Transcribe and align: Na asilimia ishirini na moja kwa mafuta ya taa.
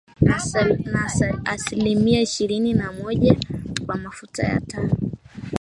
Na 0.91 1.09
asilimia 1.45 2.21
ishirini 2.21 2.73
na 2.73 2.91
moja 2.91 3.35
kwa 3.85 3.97
mafuta 3.97 4.43
ya 4.43 4.61
taa. 4.61 4.89